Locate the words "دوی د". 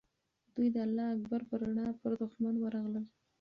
0.55-0.77